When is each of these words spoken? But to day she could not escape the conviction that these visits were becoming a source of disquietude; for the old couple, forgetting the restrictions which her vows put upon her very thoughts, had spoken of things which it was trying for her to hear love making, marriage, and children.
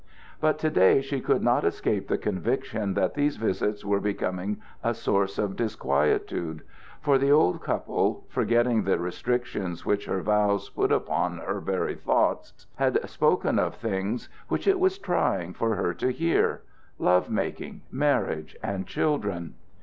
But 0.39 0.57
to 0.57 0.71
day 0.71 0.99
she 1.01 1.21
could 1.21 1.43
not 1.43 1.63
escape 1.63 2.07
the 2.07 2.17
conviction 2.17 2.95
that 2.95 3.13
these 3.13 3.37
visits 3.37 3.85
were 3.85 3.99
becoming 3.99 4.59
a 4.83 4.95
source 4.95 5.37
of 5.37 5.55
disquietude; 5.55 6.63
for 6.99 7.19
the 7.19 7.31
old 7.31 7.61
couple, 7.61 8.25
forgetting 8.27 8.81
the 8.81 8.97
restrictions 8.97 9.85
which 9.85 10.07
her 10.07 10.23
vows 10.23 10.71
put 10.71 10.91
upon 10.91 11.37
her 11.37 11.59
very 11.59 11.93
thoughts, 11.93 12.65
had 12.77 13.07
spoken 13.07 13.59
of 13.59 13.75
things 13.75 14.27
which 14.47 14.65
it 14.67 14.79
was 14.79 14.97
trying 14.97 15.53
for 15.53 15.75
her 15.75 15.93
to 15.93 16.07
hear 16.11 16.63
love 16.97 17.29
making, 17.29 17.81
marriage, 17.91 18.55
and 18.63 18.87
children. 18.87 19.53